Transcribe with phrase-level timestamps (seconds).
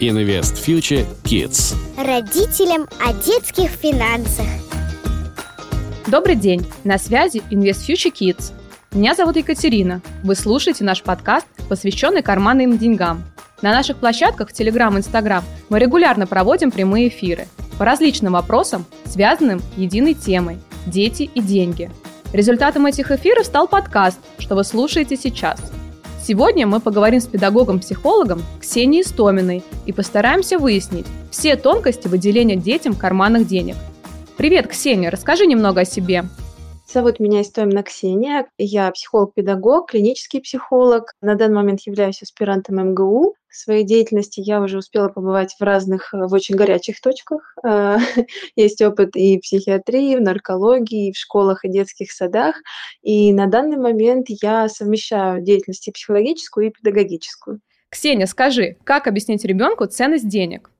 [0.00, 1.74] Invest Future Kids.
[1.96, 4.46] Родителям о детских финансах.
[6.06, 6.64] Добрый день!
[6.84, 8.52] На связи Invest Future Kids.
[8.92, 10.00] Меня зовут Екатерина.
[10.22, 13.24] Вы слушаете наш подкаст, посвященный карманным деньгам.
[13.60, 18.86] На наших площадках в Telegram и Instagram мы регулярно проводим прямые эфиры по различным вопросам,
[19.04, 21.90] связанным единой темой– дети и деньги.
[22.32, 25.60] Результатом этих эфиров стал подкаст, что вы слушаете сейчас–
[26.28, 33.46] Сегодня мы поговорим с педагогом-психологом Ксенией Стоминой и постараемся выяснить все тонкости выделения детям карманных
[33.46, 33.76] денег.
[34.36, 36.26] Привет, Ксения, расскажи немного о себе.
[36.90, 38.46] Зовут меня Истомина Ксения.
[38.56, 41.12] Я психолог-педагог, клинический психолог.
[41.20, 43.34] На данный момент являюсь аспирантом МГУ.
[43.46, 47.54] В своей деятельности я уже успела побывать в разных, в очень горячих точках.
[47.62, 47.98] А,
[48.56, 52.56] есть опыт и в психиатрии, в наркологии, и в школах и детских садах.
[53.02, 57.60] И на данный момент я совмещаю деятельность и психологическую, и педагогическую.
[57.90, 60.70] Ксения, скажи, как объяснить ребенку ценность денег?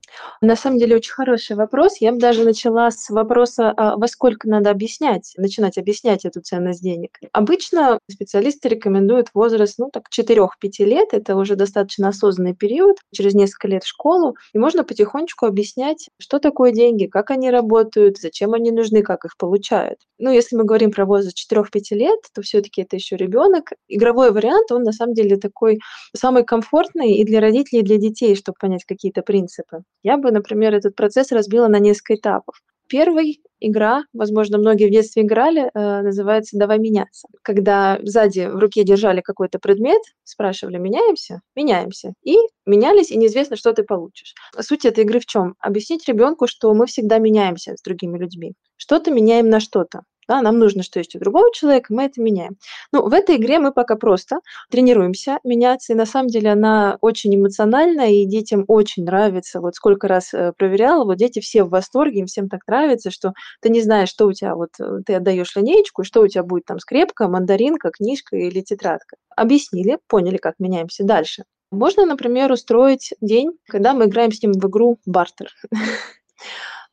[0.41, 1.97] На самом деле очень хороший вопрос.
[1.99, 6.81] Я бы даже начала с вопроса, а во сколько надо объяснять, начинать объяснять эту ценность
[6.81, 7.19] денег.
[7.33, 11.09] Обычно специалисты рекомендуют возраст, ну, так, 4-5 лет.
[11.11, 14.35] Это уже достаточно осознанный период, через несколько лет в школу.
[14.53, 19.37] И можно потихонечку объяснять, что такое деньги, как они работают, зачем они нужны, как их
[19.37, 19.99] получают.
[20.17, 23.71] Ну, если мы говорим про возраст 4-5 лет, то все-таки это еще ребенок.
[23.87, 25.79] Игровой вариант, он на самом деле такой
[26.15, 29.83] самый комфортный и для родителей, и для детей, чтобы понять какие-то принципы.
[30.03, 32.55] Я бы, например, этот процесс разбила на несколько этапов.
[32.87, 37.27] Первый игра, возможно, многие в детстве играли, э, называется «давай меняться».
[37.43, 42.13] Когда сзади в руке держали какой-то предмет, спрашивали «меняемся?» «Меняемся».
[42.23, 44.33] И менялись, и неизвестно, что ты получишь.
[44.59, 45.53] Суть этой игры в чем?
[45.59, 48.53] Объяснить ребенку, что мы всегда меняемся с другими людьми.
[48.77, 50.01] Что-то меняем на что-то.
[50.29, 52.55] Да, нам нужно, что есть у другого человека, мы это меняем.
[52.91, 57.35] Ну, в этой игре мы пока просто тренируемся меняться, и на самом деле она очень
[57.35, 59.59] эмоциональная, и детям очень нравится.
[59.59, 63.33] Вот сколько раз э, проверяла, вот дети все в восторге, им всем так нравится, что
[63.59, 66.65] ты не знаешь, что у тебя, вот э, ты отдаешь линеечку, что у тебя будет
[66.65, 69.17] там скрепка, мандаринка, книжка или тетрадка.
[69.35, 71.45] Объяснили, поняли, как меняемся дальше.
[71.71, 75.47] Можно, например, устроить день, когда мы играем с ним в игру бартер.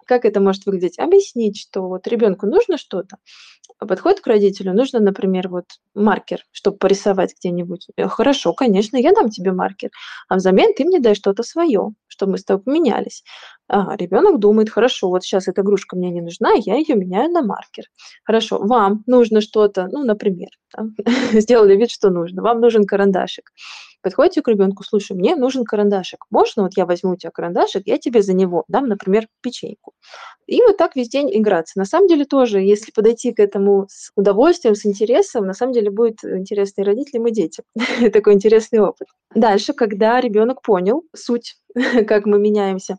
[0.06, 0.98] Как это может выглядеть?
[1.00, 3.16] Объяснить, что вот ребенку нужно что-то,
[3.78, 7.88] подходит к родителю, нужно, например, вот маркер, чтобы порисовать где-нибудь.
[7.96, 9.90] «Э, хорошо, конечно, я дам тебе маркер,
[10.28, 13.24] а взамен ты мне дай что-то свое, чтобы мы с тобой поменялись.
[13.68, 17.42] Ага, ребенок думает, хорошо, вот сейчас эта игрушка мне не нужна, я ее меняю на
[17.42, 17.84] маркер.
[18.24, 20.84] Хорошо, вам нужно что-то, ну, например, да,
[21.40, 23.50] сделали вид, что нужно, вам нужен карандашик.
[24.02, 26.26] Подходите к ребенку, слушай, мне нужен карандашик.
[26.30, 29.94] Можно вот я возьму у тебя карандашик, я тебе за него дам, например, печеньку.
[30.46, 31.76] И вот так весь день играться.
[31.76, 35.90] На самом деле тоже, если подойти к этому с удовольствием, с интересом, на самом деле
[35.90, 37.64] будет интересно и родителям, и детям.
[38.12, 39.08] Такой интересный опыт.
[39.34, 41.56] Дальше, когда ребенок понял суть,
[42.06, 42.98] как мы меняемся,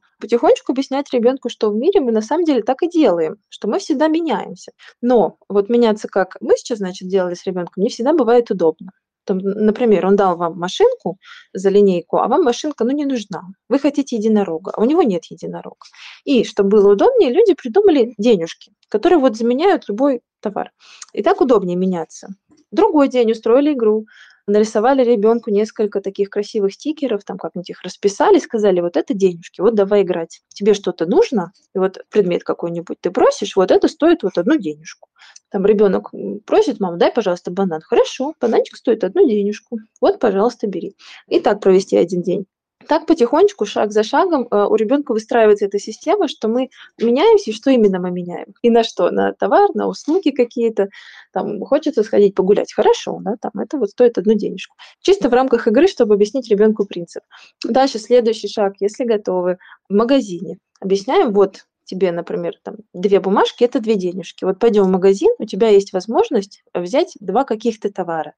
[0.58, 3.80] потихонечку объяснять ребенку, что в мире мы на самом деле так и делаем, что мы
[3.80, 4.72] всегда меняемся.
[5.02, 8.92] Но вот меняться, как мы сейчас, значит, делали с ребенком, не всегда бывает удобно.
[9.26, 11.18] Там, например, он дал вам машинку
[11.54, 13.42] за линейку, а вам машинка ну, не нужна.
[13.70, 15.86] Вы хотите единорога, а у него нет единорога.
[16.24, 20.72] И чтобы было удобнее, люди придумали денежки, которые вот заменяют любой товар.
[21.14, 22.30] И так удобнее меняться.
[22.72, 24.06] Другой день устроили игру
[24.48, 29.76] нарисовали ребенку несколько таких красивых стикеров, там как-нибудь их расписали, сказали, вот это денежки, вот
[29.76, 30.42] давай играть.
[30.50, 35.10] Тебе что-то нужно, и вот предмет какой-нибудь ты просишь, вот это стоит вот одну денежку.
[35.50, 36.12] Там ребенок
[36.46, 37.82] просит, мама, дай, пожалуйста, банан.
[37.82, 39.80] Хорошо, бананчик стоит одну денежку.
[40.02, 40.96] Вот, пожалуйста, бери.
[41.28, 42.46] И так провести один день.
[42.88, 47.54] Так потихонечку, шаг за шагом э, у ребенка выстраивается эта система, что мы меняемся, и
[47.54, 48.54] что именно мы меняем.
[48.62, 49.12] И на что?
[49.12, 50.90] На товар, на услуги какие-то.
[51.34, 52.74] Там хочется сходить погулять.
[52.74, 54.76] Хорошо, да, там это вот стоит одну денежку.
[55.02, 57.24] Чисто в рамках игры, чтобы объяснить ребенку принцип.
[57.64, 59.58] Дальше следующий шаг, если готовы,
[59.90, 60.58] в магазине.
[60.80, 64.46] Объясняем, вот тебе, например, там, две бумажки, это две денежки.
[64.46, 68.34] Вот пойдем в магазин, у тебя есть возможность взять два каких-то товара,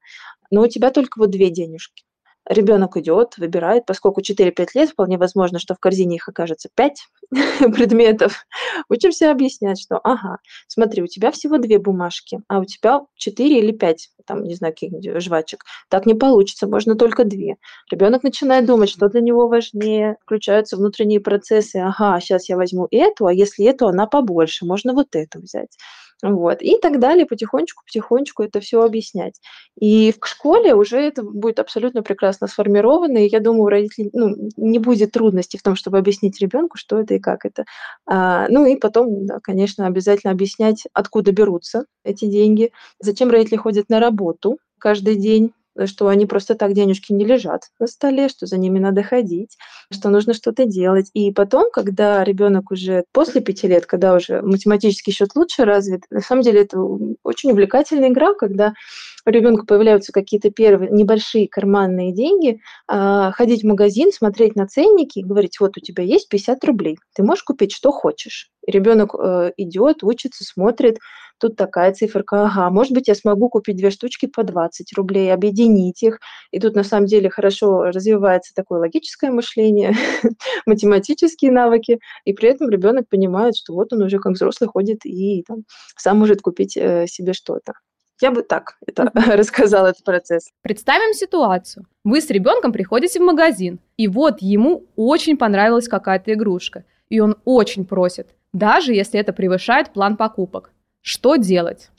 [0.50, 2.04] но у тебя только вот две денежки.
[2.50, 7.06] Ребенок идет, выбирает, поскольку 4-5 лет, вполне возможно, что в корзине их окажется 5
[7.60, 8.44] предметов.
[8.88, 13.70] Учимся объяснять, что, ага, смотри, у тебя всего две бумажки, а у тебя 4 или
[13.70, 15.62] 5, там, не знаю, каких-нибудь жвачек.
[15.88, 17.54] Так не получится, можно только две.
[17.88, 21.76] Ребенок начинает думать, что для него важнее, включаются внутренние процессы.
[21.76, 25.76] Ага, сейчас я возьму эту, а если эту, она побольше, можно вот эту взять.
[26.22, 26.62] Вот.
[26.62, 29.40] И так далее, потихонечку-потихонечку это все объяснять.
[29.80, 34.34] И в школе уже это будет абсолютно прекрасно сформировано, и я думаю, у родителей ну,
[34.56, 37.64] не будет трудностей в том, чтобы объяснить ребенку, что это и как это.
[38.06, 43.88] А, ну и потом, да, конечно, обязательно объяснять, откуда берутся эти деньги, зачем родители ходят
[43.88, 45.52] на работу каждый день,
[45.86, 49.56] что они просто так денежки не лежат на столе, что за ними надо ходить,
[49.92, 51.10] что нужно что-то делать.
[51.14, 56.20] И потом, когда ребенок уже после пяти лет, когда уже математический счет лучше развит, на
[56.20, 56.78] самом деле это
[57.22, 58.74] очень увлекательная игра, когда
[59.26, 65.20] у ребенка появляются какие-то первые небольшие карманные деньги, а, ходить в магазин, смотреть на ценники,
[65.20, 68.50] говорить, вот у тебя есть 50 рублей, ты можешь купить что хочешь.
[68.66, 70.98] И ребенок э, идет, учится, смотрит,
[71.40, 76.02] тут такая циферка, ага, может быть, я смогу купить две штучки по 20 рублей, объединить
[76.02, 76.20] их.
[76.50, 79.94] И тут на самом деле хорошо развивается такое логическое мышление,
[80.66, 85.42] математические навыки, и при этом ребенок понимает, что вот он уже как взрослый ходит и
[85.46, 85.64] там,
[85.96, 87.72] сам может купить э, себе что-то.
[88.20, 90.50] Я бы так это рассказала этот процесс.
[90.62, 91.86] Представим ситуацию.
[92.04, 97.36] Вы с ребенком приходите в магазин, и вот ему очень понравилась какая-то игрушка, и он
[97.44, 100.72] очень просит, даже если это превышает план покупок.
[101.02, 101.90] Что делать?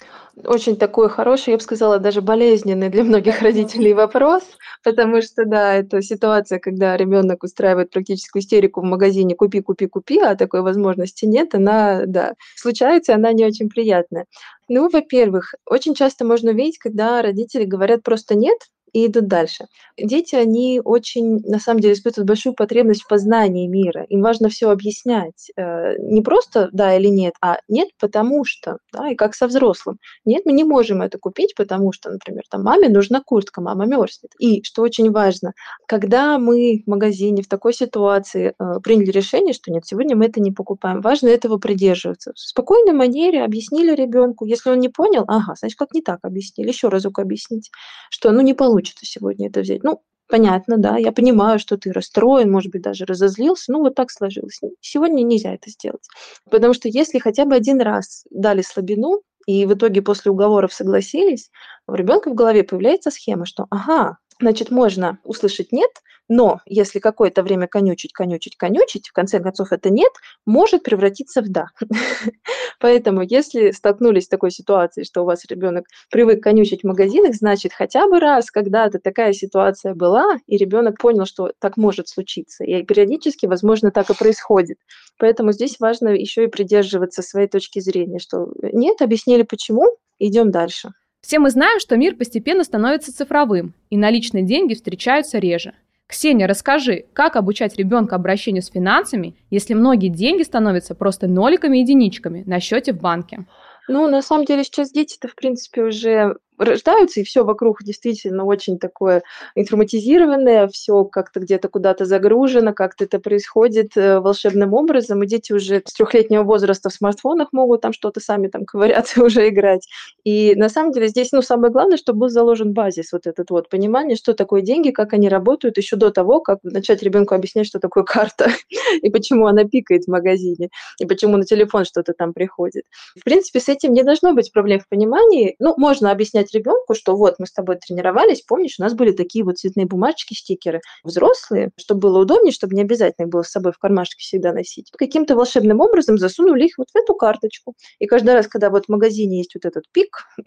[0.46, 4.44] Очень такой хороший, я бы сказала, даже болезненный для многих родителей вопрос,
[4.84, 10.20] потому что, да, это ситуация, когда ребенок устраивает практическую истерику в магазине «купи, купи, купи»,
[10.20, 14.26] а такой возможности нет, она, да, случается, она не очень приятная.
[14.70, 18.58] Ну, во-первых, очень часто можно увидеть, когда родители говорят просто «нет»,
[18.94, 19.68] и идут дальше.
[19.98, 24.04] Дети, они очень, на самом деле, испытывают большую потребность в познании мира.
[24.10, 25.52] Им важно все объяснять.
[25.56, 28.78] Э, не просто да или нет, а нет, потому что.
[28.92, 29.98] Да, и как со взрослым.
[30.26, 34.32] Нет, мы не можем это купить, потому что, например, там маме нужна куртка, мама мерзнет.
[34.40, 35.54] И, что очень важно,
[35.88, 40.42] когда мы в магазине в такой ситуации э, приняли решение, что нет, сегодня мы это
[40.42, 42.34] не покупаем, важно этого придерживаться.
[42.36, 44.46] В спокойной манере объяснили ребенку.
[44.46, 47.72] Если он не понял, ага, значит, как не так объяснили, еще разок объяснить,
[48.10, 49.84] что ну не получится получится сегодня это взять.
[49.84, 54.12] Ну, понятно, да, я понимаю, что ты расстроен, может быть, даже разозлился, ну, вот так
[54.12, 54.60] сложилось.
[54.82, 56.08] Сегодня нельзя это сделать.
[56.50, 61.50] Потому что если хотя бы один раз дали слабину, и в итоге после уговоров согласились,
[61.88, 65.92] у ребенка в голове появляется схема, что, ага, значит, можно услышать «нет»,
[66.34, 70.12] но если какое-то время конючить, конючить, конючить, в конце концов это нет,
[70.46, 71.66] может превратиться в да.
[72.80, 77.74] Поэтому, если столкнулись с такой ситуацией, что у вас ребенок привык конючить в магазинах, значит,
[77.74, 82.64] хотя бы раз когда-то такая ситуация была, и ребенок понял, что так может случиться.
[82.64, 84.78] И периодически, возможно, так и происходит.
[85.18, 90.92] Поэтому здесь важно еще и придерживаться своей точки зрения, что нет, объяснили почему, идем дальше.
[91.22, 95.74] Все мы знаем, что мир постепенно становится цифровым, и наличные деньги встречаются реже.
[96.08, 101.82] Ксения, расскажи, как обучать ребенка обращению с финансами, если многие деньги становятся просто ноликами и
[101.82, 103.46] единичками на счете в банке?
[103.88, 108.80] Ну, на самом деле сейчас дети-то, в принципе, уже рождаются, и все вокруг действительно очень
[108.80, 109.24] такое
[109.56, 115.82] информатизированное, все как-то где-то куда-то загружено, как-то это происходит э, волшебным образом, и дети уже
[115.86, 119.88] с трехлетнего возраста в смартфонах могут там что-то сами там ковыряться уже играть.
[120.24, 123.70] И на самом деле здесь, ну, самое главное, чтобы был заложен базис, вот этот вот
[123.70, 127.80] понимание, что такое деньги, как они работают, еще до того, как начать ребенку объяснять, что
[127.80, 128.50] такое карта,
[129.02, 130.70] и почему она пикает в магазине,
[131.00, 132.84] и почему на телефон что-то там приходит.
[133.20, 135.56] В принципе, с этим не должно быть проблем в понимании.
[135.60, 139.12] Ну, можно объяснять сказать ребенку, что вот мы с тобой тренировались, помнишь, у нас были
[139.12, 143.50] такие вот цветные бумажки, стикеры, взрослые, чтобы было удобнее, чтобы не обязательно их было с
[143.50, 144.92] собой в кармашке всегда носить.
[144.98, 147.76] Каким-то волшебным образом засунули их вот в эту карточку.
[148.00, 150.26] И каждый раз, когда вот в магазине есть вот этот пик,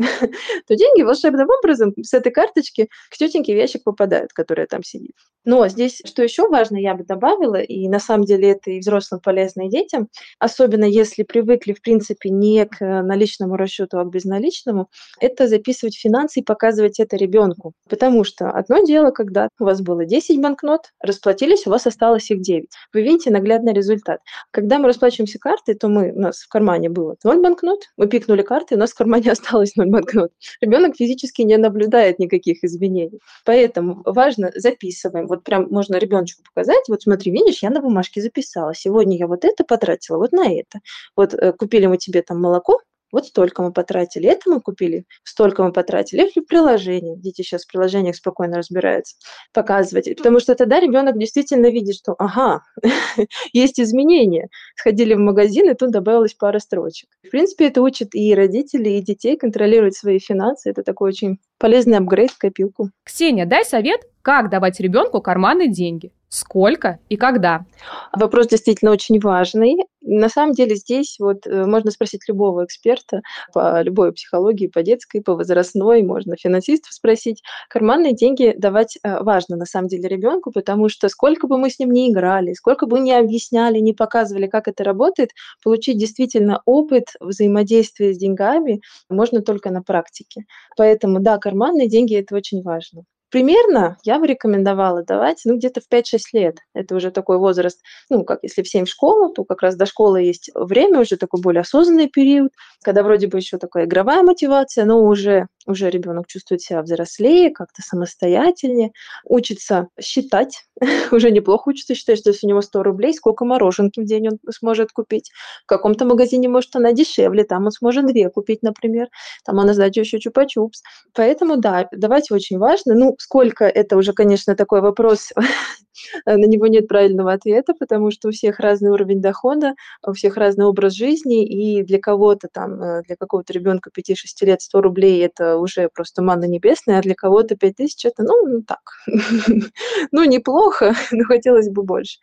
[0.66, 5.14] то деньги волшебным образом с этой карточки к тетеньке в ящик попадают, которая там сидит.
[5.44, 9.20] Но здесь, что еще важно, я бы добавила, и на самом деле это и взрослым
[9.20, 10.08] полезно, и детям,
[10.39, 14.89] особенно если привыкли, в принципе, не к наличному расчету, а к безналичному,
[15.20, 17.72] это записывать финансы и показывать это ребенку.
[17.89, 22.41] Потому что одно дело, когда у вас было 10 банкнот, расплатились, у вас осталось их
[22.41, 22.69] 9.
[22.93, 24.20] Вы видите наглядный результат.
[24.51, 28.43] Когда мы расплачиваемся картой, то мы, у нас в кармане было 0 банкнот, мы пикнули
[28.43, 30.31] карты, у нас в кармане осталось 0 банкнот.
[30.60, 33.20] Ребенок физически не наблюдает никаких изменений.
[33.44, 35.27] Поэтому важно записываем.
[35.34, 38.74] Вот прям можно ребеночку показать, вот смотри, видишь, я на бумажке записала.
[38.74, 40.81] Сегодня я вот это потратила, вот на это.
[41.17, 42.81] Вот э, купили мы тебе там молоко,
[43.14, 46.22] вот столько мы потратили, это мы купили, столько мы потратили.
[46.22, 49.14] Или в приложении, дети сейчас в приложениях спокойно разбираются,
[49.53, 50.17] показывать.
[50.17, 52.62] Потому что тогда ребенок действительно видит, что ага,
[53.53, 54.48] есть изменения.
[54.74, 57.08] Сходили в магазин, и тут добавилась пара строчек.
[57.22, 60.69] В принципе, это учит и родителей, и детей контролировать свои финансы.
[60.69, 62.91] Это такой очень полезный апгрейд в копилку.
[63.05, 66.10] Ксения, дай совет, как давать ребенку карманные деньги.
[66.31, 67.64] Сколько и когда?
[68.12, 69.76] Вопрос действительно очень важный.
[70.00, 73.20] На самом деле здесь вот э, можно спросить любого эксперта
[73.52, 77.43] по любой психологии, по детской, по возрастной, можно финансистов спросить.
[77.69, 81.78] Карманные деньги давать э, важно на самом деле ребенку, потому что сколько бы мы с
[81.78, 85.31] ним ни играли, сколько бы ни объясняли, ни показывали, как это работает,
[85.62, 90.46] получить действительно опыт взаимодействия с деньгами можно только на практике.
[90.76, 93.04] Поэтому да, карманные деньги это очень важно
[93.34, 96.58] примерно я бы рекомендовала давать, ну, где-то в 5-6 лет.
[96.72, 99.86] Это уже такой возраст, ну, как если в 7 в школу, то как раз до
[99.86, 102.53] школы есть время, уже такой более осознанный период,
[102.84, 107.82] когда вроде бы еще такая игровая мотивация, но уже, уже ребенок чувствует себя взрослее, как-то
[107.82, 108.92] самостоятельнее,
[109.24, 110.66] учится считать,
[111.12, 114.38] уже неплохо учится считать, что если у него 100 рублей, сколько мороженки в день он
[114.50, 115.30] сможет купить.
[115.64, 119.08] В каком-то магазине, может, она дешевле, там он сможет две купить, например,
[119.44, 120.82] там она сдать еще чупа-чупс.
[121.14, 122.94] Поэтому, да, давать очень важно.
[122.94, 125.32] Ну, сколько, это уже, конечно, такой вопрос,
[126.26, 129.74] на него нет правильного ответа, потому что у всех разный уровень дохода,
[130.06, 134.62] у всех разный образ жизни, и для кого-то там, э, для какого-то ребенка 5-6 лет
[134.62, 138.63] 100 рублей– это уже просто манна небесная, а для кого-то 5 тысяч– это, ну, ну
[138.63, 138.81] так,
[140.13, 142.19] ну, неплохо, но хотелось бы больше.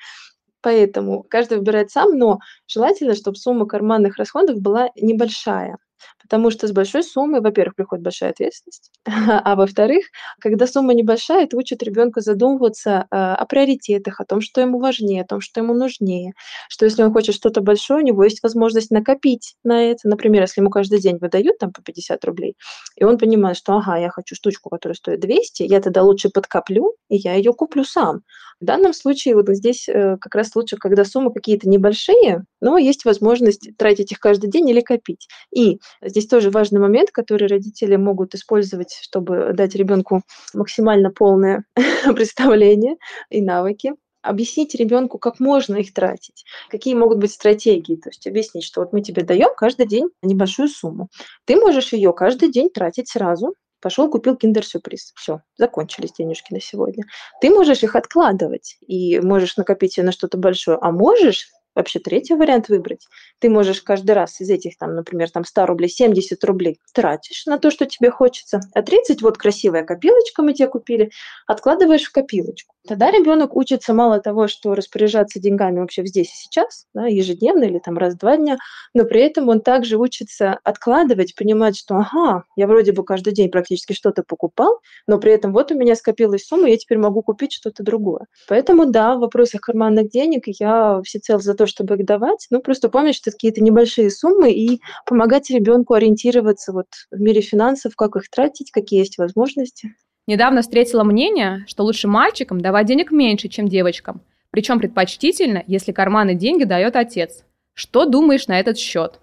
[0.61, 5.77] Поэтому каждый выбирает сам, но желательно, чтобы сумма карманных расходов была небольшая.
[6.21, 10.05] Потому что с большой суммой, во-первых, приходит большая ответственность, а во-вторых,
[10.39, 15.23] когда сумма небольшая, это учит ребенка задумываться э, о приоритетах, о том, что ему важнее,
[15.23, 16.33] о том, что ему нужнее,
[16.69, 20.07] что если он хочет что-то большое, у него есть возможность накопить на это.
[20.07, 22.55] Например, если ему каждый день выдают там по 50 рублей,
[22.95, 26.95] и он понимает, что ага, я хочу штучку, которая стоит 200, я тогда лучше подкоплю,
[27.09, 28.21] и я ее куплю сам.
[28.59, 33.05] В данном случае вот здесь э, как раз лучше, когда суммы какие-то небольшие, но есть
[33.05, 35.27] возможность тратить их каждый день или копить.
[35.53, 40.21] И здесь тоже важный момент, который родители могут использовать, чтобы дать ребенку
[40.53, 41.65] максимально полное
[42.15, 42.97] представление
[43.29, 48.63] и навыки объяснить ребенку, как можно их тратить, какие могут быть стратегии, то есть объяснить,
[48.63, 51.09] что вот мы тебе даем каждый день небольшую сумму.
[51.45, 55.11] Ты можешь ее каждый день тратить сразу, Пошел, купил киндер-сюрприз.
[55.15, 57.03] Все, закончились денежки на сегодня.
[57.41, 62.35] Ты можешь их откладывать и можешь накопить себе на что-то большое, а можешь вообще третий
[62.35, 63.07] вариант выбрать.
[63.39, 67.57] Ты можешь каждый раз из этих, там, например, там 100 рублей, 70 рублей тратишь на
[67.57, 71.11] то, что тебе хочется, а 30 вот красивая копилочка мы тебе купили,
[71.47, 72.75] откладываешь в копилочку.
[72.87, 77.77] Тогда ребенок учится мало того, что распоряжаться деньгами вообще здесь и сейчас, да, ежедневно или
[77.77, 78.57] там раз в два дня,
[78.95, 83.51] но при этом он также учится откладывать, понимать, что ага, я вроде бы каждый день
[83.51, 87.53] практически что-то покупал, но при этом вот у меня скопилась сумма, я теперь могу купить
[87.53, 88.25] что-то другое.
[88.47, 92.89] Поэтому да, в вопросах карманных денег я всецело за то, чтобы их давать, ну просто
[92.89, 98.15] помнить, что это какие-то небольшие суммы и помогать ребенку ориентироваться вот в мире финансов, как
[98.15, 99.93] их тратить, какие есть возможности.
[100.25, 104.21] Недавно встретила мнение, что лучше мальчикам давать денег меньше, чем девочкам.
[104.49, 107.43] Причем предпочтительно, если карманы деньги дает отец.
[107.75, 109.19] Что думаешь на этот счет?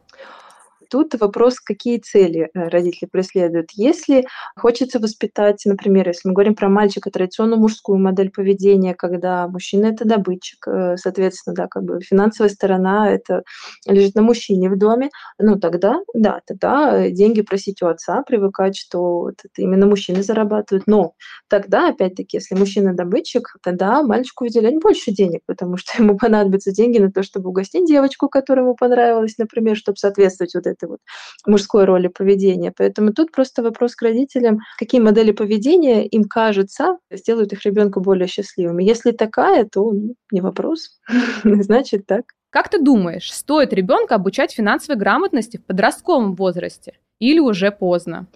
[0.88, 3.70] Тут вопрос, какие цели э, родители преследуют.
[3.72, 4.26] Если
[4.56, 10.06] хочется воспитать, например, если мы говорим про мальчика, традиционную мужскую модель поведения, когда мужчина– это
[10.06, 13.42] добытчик, э, соответственно, да, как бы финансовая сторона– это
[13.86, 18.76] лежит на мужчине в доме, ну тогда, да, тогда э, деньги просить у отца, привыкать,
[18.76, 20.86] что вот это именно мужчины зарабатывают.
[20.86, 21.12] Но
[21.48, 26.98] тогда, опять-таки, если мужчина добытчик, тогда мальчику выделять больше денег, потому что ему понадобятся деньги
[26.98, 31.00] на то, чтобы угостить девочку, которая ему понравилась, например, чтобы соответствовать вот этой вот
[31.46, 32.72] мужской роли поведения.
[32.76, 38.28] Поэтому тут просто вопрос к родителям, какие модели поведения им кажется сделают их ребенка более
[38.28, 38.84] счастливыми.
[38.84, 41.00] Если такая, то ну, не вопрос.
[41.44, 42.24] Значит так.
[42.50, 48.26] Как ты думаешь, стоит ребенка обучать финансовой грамотности в подростковом возрасте или уже поздно?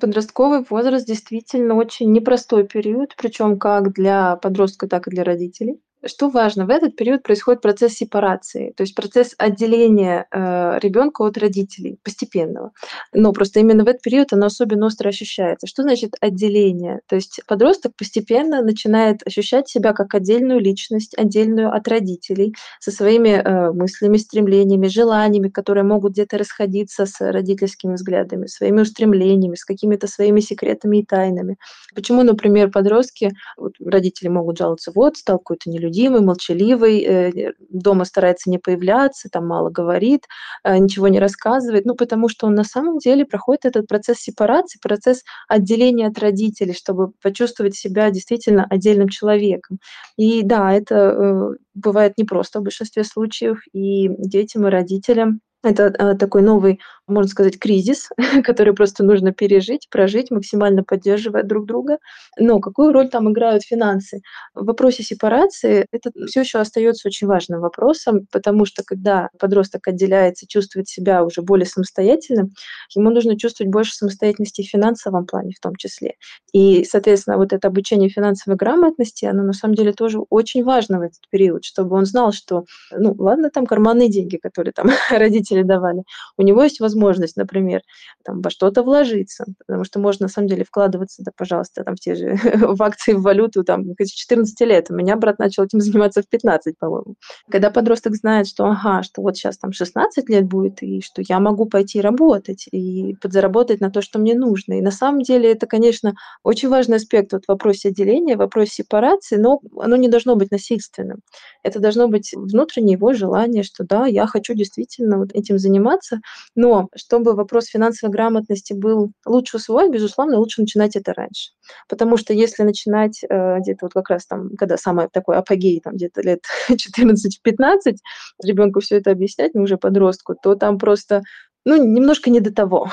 [0.00, 5.80] Подростковый возраст действительно очень непростой период, причем как для подростка, так и для родителей.
[6.06, 11.38] Что важно, в этот период происходит процесс сепарации, то есть процесс отделения э, ребенка от
[11.38, 12.72] родителей постепенного.
[13.12, 15.66] Но просто именно в этот период оно особенно остро ощущается.
[15.66, 17.00] Что значит отделение?
[17.06, 23.30] То есть подросток постепенно начинает ощущать себя как отдельную личность, отдельную от родителей, со своими
[23.30, 30.06] э, мыслями, стремлениями, желаниями, которые могут где-то расходиться с родительскими взглядами, своими устремлениями, с какими-то
[30.06, 31.56] своими секретами и тайнами.
[31.94, 38.04] Почему, например, подростки, вот родители могут жаловаться, вот, стал какой-то нелюдимый, нелюдимый, молчаливый, э, дома
[38.04, 40.26] старается не появляться, там мало говорит,
[40.64, 44.78] э, ничего не рассказывает, ну, потому что он на самом деле проходит этот процесс сепарации,
[44.82, 49.78] процесс отделения от родителей, чтобы почувствовать себя действительно отдельным человеком.
[50.16, 56.14] И да, это э, бывает непросто в большинстве случаев, и детям, и родителям это э,
[56.16, 58.08] такой новый, можно сказать, кризис,
[58.44, 61.98] который просто нужно пережить, прожить, максимально поддерживая друг друга.
[62.38, 64.20] Но какую роль там играют финансы?
[64.54, 70.46] В вопросе сепарации это все еще остается очень важным вопросом, потому что когда подросток отделяется,
[70.46, 72.50] чувствует себя уже более самостоятельным,
[72.94, 76.14] ему нужно чувствовать больше самостоятельности в финансовом плане в том числе.
[76.52, 81.02] И, соответственно, вот это обучение финансовой грамотности, оно на самом деле тоже очень важно в
[81.02, 85.62] этот период, чтобы он знал, что, ну, ладно, там карманные деньги, которые там родители родители
[85.62, 86.02] давали.
[86.36, 87.80] У него есть возможность, например,
[88.24, 92.00] там, во что-то вложиться, потому что можно, на самом деле, вкладываться, да, пожалуйста, там, в
[92.00, 94.90] те же в акции, в валюту, там, с 14 лет.
[94.90, 97.14] У меня брат начал этим заниматься в 15, по-моему.
[97.50, 101.40] Когда подросток знает, что, ага, что вот сейчас там 16 лет будет, и что я
[101.40, 104.78] могу пойти работать и подзаработать на то, что мне нужно.
[104.78, 108.72] И на самом деле это, конечно, очень важный аспект вот в вопросе отделения, в вопросе
[108.74, 111.20] сепарации, но оно не должно быть насильственным.
[111.62, 116.20] Это должно быть внутреннее его желание, что да, я хочу действительно вот этим заниматься,
[116.54, 121.52] но чтобы вопрос финансовой грамотности был лучше усвоен, безусловно, лучше начинать это раньше.
[121.88, 125.94] Потому что если начинать э, где-то вот как раз там, когда самый такой апогей, там
[125.94, 127.96] где-то лет 14-15,
[128.42, 131.22] ребенку все это объяснять, ну уже подростку, то там просто
[131.64, 132.90] ну, немножко не до того.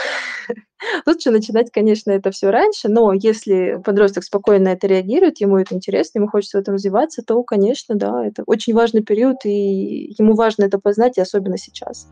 [1.05, 5.75] Лучше начинать, конечно, это все раньше, но если подросток спокойно на это реагирует, ему это
[5.75, 10.35] интересно, ему хочется в этом развиваться, то, конечно, да, это очень важный период, и ему
[10.35, 12.07] важно это познать, и особенно сейчас.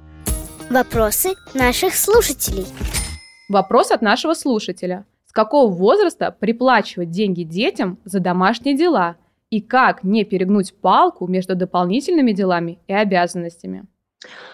[0.69, 2.67] Вопросы наших слушателей.
[3.49, 5.07] Вопрос от нашего слушателя.
[5.25, 9.15] С какого возраста приплачивать деньги детям за домашние дела?
[9.49, 13.87] И как не перегнуть палку между дополнительными делами и обязанностями?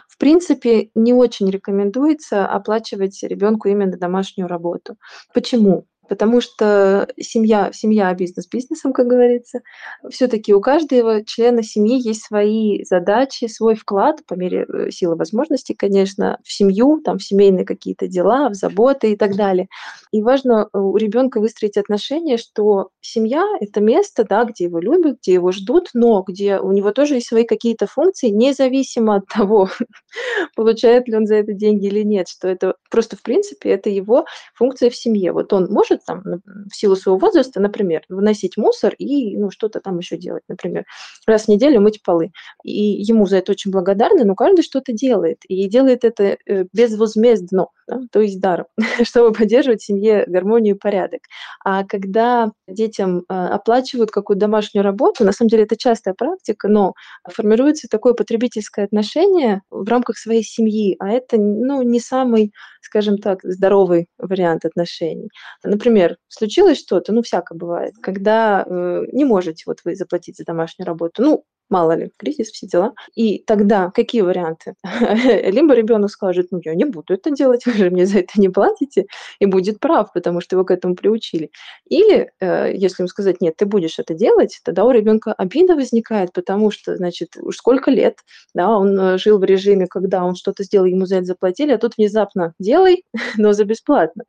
[0.07, 4.95] В принципе, не очень рекомендуется оплачивать ребенку именно домашнюю работу.
[5.33, 5.85] Почему?
[6.07, 9.61] Потому что семья, семья бизнес бизнесом, как говорится.
[10.09, 15.73] Все-таки у каждого члена семьи есть свои задачи, свой вклад по мере э, силы возможностей,
[15.73, 19.67] конечно, в семью, там, в семейные какие-то дела, в заботы и так далее.
[20.11, 25.19] И важно э, у ребенка выстроить отношение, что семья– это место, да, где его любят,
[25.21, 29.69] где его ждут, но где у него тоже есть свои какие-то функции, независимо от того,
[30.55, 34.25] получает ли он за это деньги или нет, что это просто, в принципе, это его
[34.53, 35.31] функция в семье.
[35.31, 36.21] Вот он может может там
[36.69, 40.85] в силу своего возраста, например, выносить мусор и ну, что-то там еще делать, например,
[41.27, 42.31] раз в неделю мыть полы.
[42.63, 45.39] И ему за это очень благодарны, но каждый что-то делает.
[45.47, 48.65] И делает это э, безвозмездно, да, то есть даром,
[49.03, 51.21] чтобы поддерживать в семье гармонию и порядок.
[51.63, 56.93] А когда детям э, оплачивают какую-то домашнюю работу, на самом деле это частая практика, но
[57.29, 63.39] формируется такое потребительское отношение в рамках своей семьи, а это ну, не самый, скажем так,
[63.43, 65.29] здоровый вариант отношений.
[65.63, 70.43] Например, например, случилось что-то, ну, всяко бывает, когда э, не можете вот вы заплатить за
[70.43, 72.93] домашнюю работу, ну, мало ли, кризис, все дела.
[73.15, 74.75] И тогда какие варианты?
[75.51, 78.49] Либо ребенок скажет, ну, я не буду это делать, вы же мне за это не
[78.49, 79.05] платите,
[79.39, 81.49] и будет прав, потому что его к этому приучили.
[81.89, 86.33] Или, э, если ему сказать, нет, ты будешь это делать, тогда у ребенка обида возникает,
[86.33, 88.19] потому что, значит, уж сколько лет,
[88.53, 91.77] да, он э, жил в режиме, когда он что-то сделал, ему за это заплатили, а
[91.77, 93.03] тут внезапно делай,
[93.37, 94.23] но за бесплатно.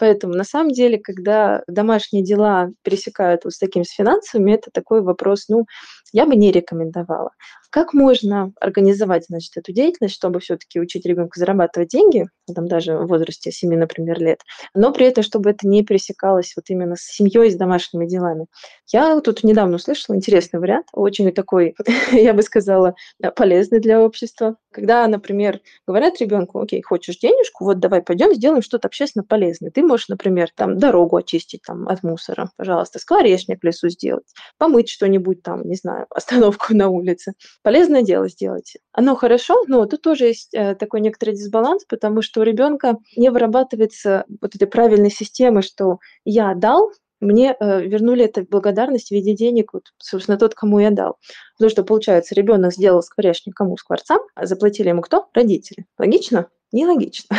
[0.00, 5.02] Поэтому, на самом деле, когда домашние дела пересекают вот с таким с финансовыми, это такой
[5.02, 5.66] вопрос, ну,
[6.12, 7.32] я бы не рекомендовала.
[7.70, 13.06] Как можно организовать, значит, эту деятельность, чтобы все-таки учить ребенка зарабатывать деньги, там даже в
[13.06, 14.40] возрасте 7, например, лет,
[14.74, 18.46] но при этом, чтобы это не пересекалось вот именно с семьей с домашними делами.
[18.88, 21.76] Я тут недавно услышала интересный вариант, очень такой,
[22.12, 22.94] я бы сказала,
[23.36, 24.56] полезный для общества.
[24.72, 29.70] Когда, например, говорят ребенку, окей, хочешь денежку, вот давай пойдем сделаем что-то общественно полезное.
[29.70, 34.26] Ты можешь, например, там дорогу очистить там, от мусора, пожалуйста, скворечник в лесу сделать,
[34.58, 38.76] помыть что-нибудь там, не знаю, остановку на улице полезное дело сделать.
[38.92, 43.30] Оно хорошо, но тут тоже есть э, такой некоторый дисбаланс, потому что у ребенка не
[43.30, 49.34] вырабатывается вот этой правильной системы, что я дал, мне э, вернули это благодарность в виде
[49.34, 51.18] денег, вот, собственно, тот, кому я дал.
[51.56, 53.76] Потому что, получается, ребенок сделал скворечник кому?
[53.76, 55.28] Скворцам, а заплатили ему кто?
[55.34, 55.86] Родители.
[55.98, 56.48] Логично?
[56.72, 57.36] Нелогично.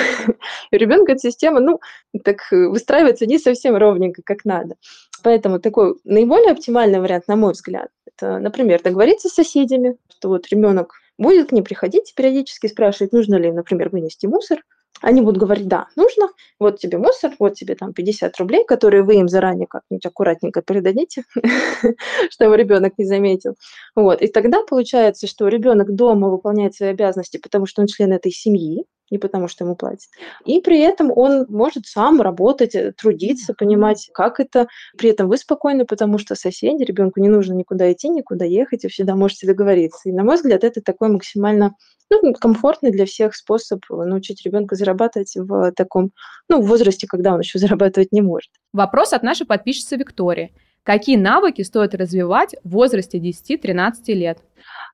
[0.71, 1.79] И у ребенка эта система, ну,
[2.23, 4.75] так э, выстраивается не совсем ровненько, как надо.
[5.23, 10.47] Поэтому такой наиболее оптимальный вариант, на мой взгляд, это, например, договориться с соседями, что вот
[10.49, 14.63] ребенок будет к ним приходить периодически спрашивать, нужно ли, например, вынести мусор.
[15.01, 19.15] Они будут говорить, да, нужно, вот тебе мусор, вот тебе там 50 рублей, которые вы
[19.15, 21.23] им заранее как-нибудь аккуратненько передадите,
[22.29, 23.55] чтобы ребенок не заметил.
[23.95, 24.21] Вот.
[24.21, 28.85] И тогда получается, что ребенок дома выполняет свои обязанности, потому что он член этой семьи,
[29.11, 30.09] не потому что ему платят.
[30.45, 34.67] И при этом он может сам работать, э, трудиться, понимать, как это.
[34.97, 38.89] При этом вы спокойны, потому что соседи, ребенку не нужно никуда идти, никуда ехать, вы
[38.89, 40.09] всегда можете договориться.
[40.09, 41.75] И, на мой взгляд, это такой максимально
[42.09, 46.11] ну, комфортный для всех способ научить ребенка зарабатывать в таком
[46.49, 48.51] ну, возрасте, когда он еще зарабатывать не может.
[48.73, 50.53] Вопрос от нашей подписчицы Виктории.
[50.83, 54.39] Какие навыки стоит развивать в возрасте 10-13 лет?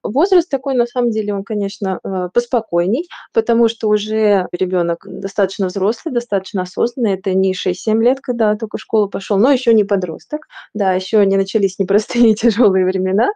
[0.04, 6.14] Возраст такой, на самом деле, он, конечно, э, поспокойней, потому что уже ребенок достаточно взрослый,
[6.14, 7.14] достаточно осознанный.
[7.14, 10.48] Это не 6-7 лет, когда только в школу пошел, но еще не подросток.
[10.74, 13.30] Да, еще не начались непростые тяжелые времена.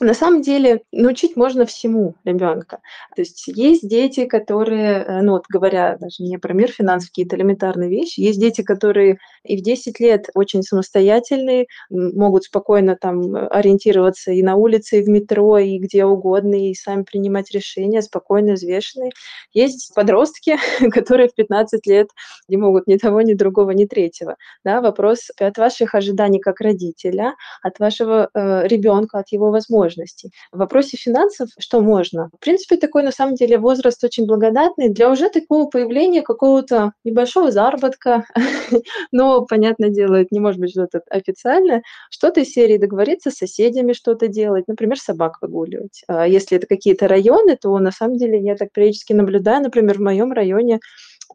[0.00, 2.80] На самом деле научить можно всему ребенка.
[3.14, 7.36] То есть есть дети, которые, э, ну вот говоря даже не про мир финансов, какие-то
[7.36, 14.32] элементарные вещи, есть дети, которые и в 10 лет очень самостоятельные, могут спокойно там ориентироваться
[14.32, 19.10] и на улице, и в метро, и где угодно, и сами принимать решения, спокойно, взвешенные.
[19.52, 20.56] Есть подростки,
[20.90, 22.08] которые в 15 лет
[22.48, 24.36] не могут ни того, ни другого, ни третьего.
[24.64, 30.30] Да, вопрос от ваших ожиданий как родителя, от вашего э, ребенка, от его возможностей.
[30.52, 32.30] В вопросе финансов что можно?
[32.34, 37.50] В принципе, такой на самом деле возраст очень благодатный для уже такого появления какого-то небольшого
[37.50, 38.24] заработка,
[39.12, 43.92] но, понятное дело, это не может быть что-то официальное, что-то из серии договориться с соседями
[43.92, 45.63] что-то делать, например, собак выгуливать.
[46.06, 50.02] А если это какие-то районы, то на самом деле я так периодически наблюдаю, например, в
[50.02, 50.80] моем районе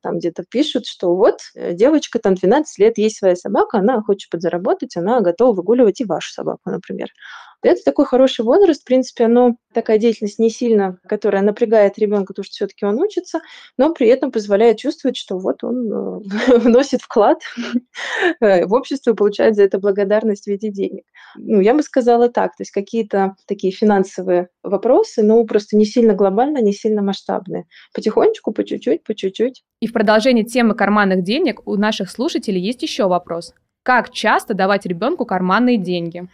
[0.02, 4.30] там где-то пишут, что вот э, девочка там 12 лет, есть своя собака, она хочет
[4.30, 7.10] подзаработать, она готова выгуливать и вашу собаку, например.
[7.62, 12.46] Это такой хороший возраст, в принципе, оно такая деятельность не сильно, которая напрягает ребенка, потому
[12.46, 13.42] что все-таки он учится,
[13.78, 16.20] но при этом позволяет чувствовать, что вот он э,
[16.58, 17.42] вносит вклад
[18.40, 21.04] э, в общество и получает за это благодарность в виде денег.
[21.36, 26.14] Ну, я бы сказала так, то есть какие-то такие финансовые вопросы, но просто не сильно
[26.14, 27.66] глобально, не сильно масштабные.
[27.94, 29.64] Потихонечку, по чуть-чуть, по чуть-чуть.
[29.82, 33.54] И в продолжении темы карманных денег у наших слушателей есть еще вопрос.
[33.84, 36.28] Как часто давать ребенку карманные деньги?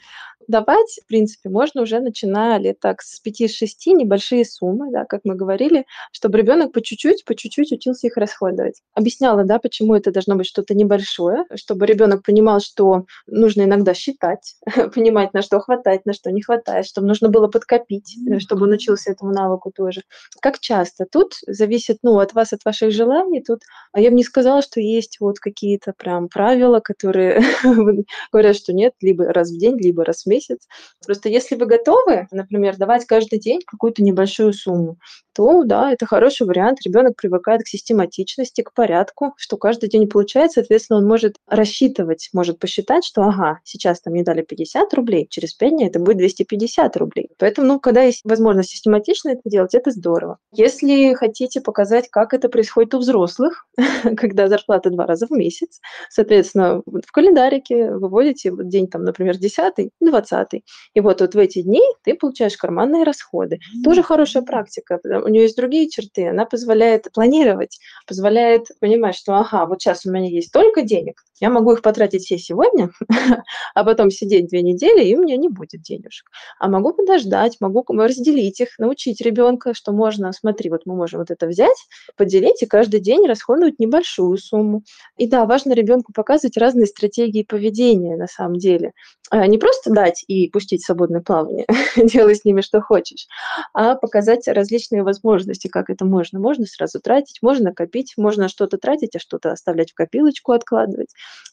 [0.47, 5.35] Давать, в принципе, можно уже начиная лет так с 5-6 небольшие суммы, да, как мы
[5.35, 8.81] говорили, чтобы ребенок по чуть-чуть, по чуть-чуть учился их расходовать.
[8.93, 14.55] Объясняла, да, почему это должно быть что-то небольшое, чтобы ребенок понимал, что нужно иногда считать,
[14.93, 19.11] понимать, на что хватает, на что не хватает, чтобы нужно было подкопить, чтобы он учился
[19.11, 20.03] этому навыку тоже.
[20.41, 21.05] Как часто?
[21.11, 23.43] Тут зависит, ну, от вас, от ваших желаний.
[23.43, 27.41] Тут, а я бы не сказала, что есть вот какие-то прям правила, которые
[28.31, 30.67] говорят, что нет, либо раз в день, либо раз в месяц, месяц.
[31.05, 34.97] Просто если вы готовы, например, давать каждый день какую-то небольшую сумму,
[35.33, 36.79] то да, это хороший вариант.
[36.85, 42.59] Ребенок привыкает к систематичности, к порядку, что каждый день получается, соответственно, он может рассчитывать, может
[42.59, 46.97] посчитать, что ага, сейчас там мне дали 50 рублей, через 5 дней это будет 250
[46.97, 47.29] рублей.
[47.37, 50.37] Поэтому, ну, когда есть возможность систематично это делать, это здорово.
[50.53, 53.67] Если хотите показать, как это происходит у взрослых,
[54.17, 60.24] когда зарплата два раза в месяц, соответственно, в календарике выводите день, там, например, 10 20
[60.29, 63.55] 20 И вот, вот в эти дни ты получаешь карманные расходы.
[63.55, 63.83] Mm-hmm.
[63.83, 64.99] Тоже хорошая практика.
[65.03, 66.29] У нее есть другие черты.
[66.29, 71.49] Она позволяет планировать, позволяет понимать, что ага, вот сейчас у меня есть столько денег, я
[71.49, 72.91] могу их потратить все сегодня,
[73.75, 76.29] а потом сидеть две недели, и у меня не будет денежек.
[76.59, 81.31] А могу подождать, могу разделить их, научить ребенка, что можно, смотри, вот мы можем вот
[81.31, 81.77] это взять,
[82.15, 84.83] поделить и каждый день расходовать небольшую сумму.
[85.17, 88.93] И да, важно ребенку показывать разные стратегии поведения на самом деле.
[89.29, 93.27] А не просто дать и пустить в свободное плавание, делай с ними что хочешь,
[93.73, 96.39] а показать различные возможности, как это можно.
[96.39, 101.09] Можно сразу тратить, можно копить, можно что-то тратить, а что-то оставлять в копилочку, откладывать.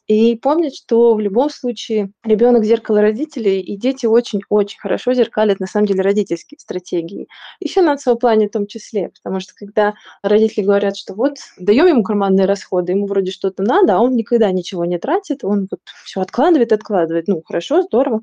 [0.07, 5.67] И помнить, что в любом случае ребенок зеркало родителей, и дети очень-очень хорошо зеркалят на
[5.67, 7.29] самом деле родительские стратегии.
[7.61, 12.03] И финансовом плане в том числе, потому что когда родители говорят, что вот даем ему
[12.03, 16.21] карманные расходы, ему вроде что-то надо, а он никогда ничего не тратит, он вот все
[16.21, 17.29] откладывает, откладывает.
[17.29, 18.23] Ну, хорошо, здорово.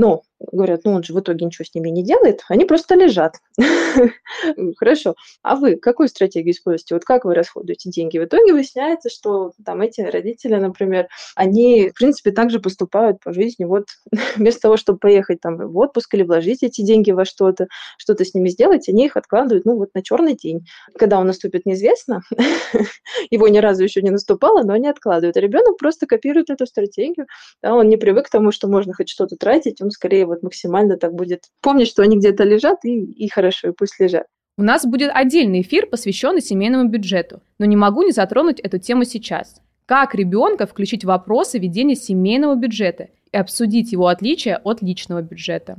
[0.00, 3.36] Но говорят, ну он же в итоге ничего с ними не делает, они просто лежат.
[4.78, 5.14] Хорошо.
[5.42, 6.94] А вы какую стратегию используете?
[6.94, 8.16] Вот как вы расходуете деньги?
[8.16, 13.64] В итоге выясняется, что там эти родители, например, они, в принципе, также поступают по жизни.
[13.64, 13.88] Вот
[14.36, 17.66] вместо того, чтобы поехать там в отпуск или вложить эти деньги во что-то,
[17.98, 20.66] что-то с ними сделать, они их откладывают, ну, вот на черный день.
[20.98, 22.22] Когда он наступит, неизвестно.
[23.30, 25.36] Его ни разу еще не наступало, но они откладывают.
[25.36, 27.26] А ребенок просто копирует эту стратегию.
[27.62, 30.96] Да, он не привык к тому, что можно хоть что-то тратить, он скорее вот максимально
[30.96, 34.26] так будет помнить, что они где-то лежат, и, и хорошо, и пусть лежат.
[34.56, 39.04] У нас будет отдельный эфир, посвященный семейному бюджету, но не могу не затронуть эту тему
[39.04, 39.60] сейчас.
[39.86, 45.76] Как ребенка включить вопросы ведения семейного бюджета и обсудить его отличия от личного бюджета.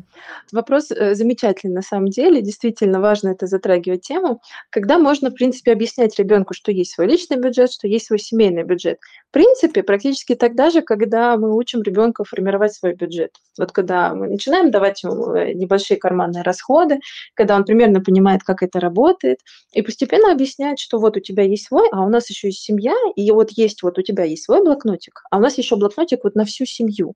[0.51, 2.41] Вопрос э, замечательный на самом деле.
[2.41, 4.41] Действительно важно это затрагивать тему.
[4.69, 8.63] Когда можно, в принципе, объяснять ребенку, что есть свой личный бюджет, что есть свой семейный
[8.63, 8.99] бюджет.
[9.29, 13.35] В принципе, практически тогда же, когда мы учим ребенка формировать свой бюджет.
[13.57, 16.99] Вот когда мы начинаем давать ему э, небольшие карманные расходы,
[17.33, 19.39] когда он примерно понимает, как это работает,
[19.73, 22.95] и постепенно объяснять, что вот у тебя есть свой, а у нас еще есть семья,
[23.15, 26.35] и вот есть вот у тебя есть свой блокнотик, а у нас еще блокнотик вот
[26.35, 27.15] на всю семью.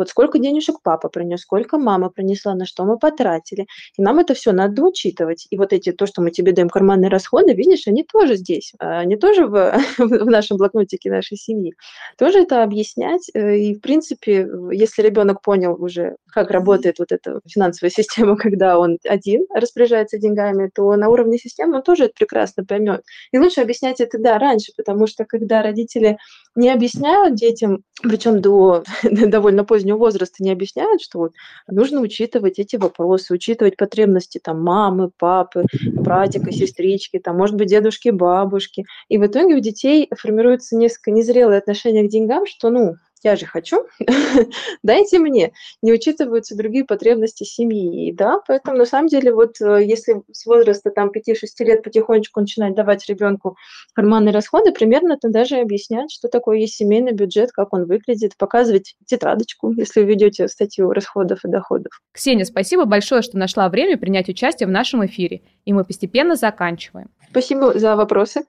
[0.00, 3.66] вот сколько денежек папа принес, сколько мама принесла, на что мы потратили.
[3.98, 5.46] И нам это все надо учитывать.
[5.50, 9.00] И вот эти, то, что мы тебе даем карманные расходы, видишь, они тоже здесь, а,
[9.00, 11.74] они тоже в, в нашем блокнотике нашей семьи.
[12.16, 13.30] Тоже это объяснять.
[13.34, 18.78] Э, и, в принципе, если ребенок понял уже, как работает вот эта финансовая система, когда
[18.78, 23.02] он один распоряжается деньгами, то на уровне системы он тоже это прекрасно поймет.
[23.32, 26.16] И лучше объяснять это, да, раньше, потому что когда родители
[26.56, 31.32] не объясняют детям, причем до довольно позднего возраста не объясняют, что вот
[31.68, 38.10] нужно учитывать эти вопросы, учитывать потребности там мамы, папы, братика, сестрички, там, может быть, дедушки,
[38.10, 38.84] бабушки.
[39.08, 43.46] И в итоге у детей формируется несколько незрелое отношение к деньгам, что, ну, я же
[43.46, 43.86] хочу,
[44.82, 45.52] дайте мне.
[45.82, 48.12] Не учитываются другие потребности семьи.
[48.12, 52.74] Да, поэтому на самом деле вот э, если с возраста там 5-6 лет потихонечку начинать
[52.74, 53.56] давать ребенку
[53.94, 58.96] карманные расходы, примерно то даже объяснять, что такое есть семейный бюджет, как он выглядит, показывать
[59.06, 62.00] тетрадочку, если вы ведете статью расходов и доходов.
[62.12, 65.42] Ксения, спасибо большое, что нашла время принять участие в нашем эфире.
[65.64, 67.08] И мы постепенно заканчиваем.
[67.30, 68.44] Спасибо за вопросы.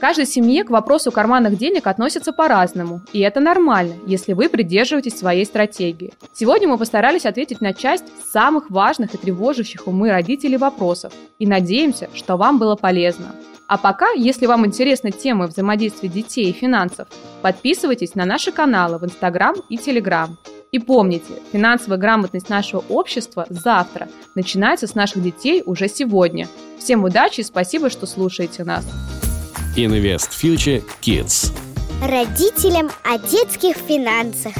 [0.00, 5.44] Каждой семье к вопросу карманных денег относятся по-разному, и это нормально, если вы придерживаетесь своей
[5.44, 6.14] стратегии.
[6.32, 12.08] Сегодня мы постарались ответить на часть самых важных и тревожащих умы родителей вопросов, и надеемся,
[12.14, 13.34] что вам было полезно.
[13.68, 17.06] А пока, если вам интересны темы взаимодействия детей и финансов,
[17.42, 20.38] подписывайтесь на наши каналы в Инстаграм и Телеграм.
[20.72, 26.48] И помните, финансовая грамотность нашего общества завтра начинается с наших детей уже сегодня.
[26.78, 28.86] Всем удачи и спасибо, что слушаете нас.
[29.76, 31.52] Invest Future Kids.
[32.02, 34.54] Родителям о детских финансах.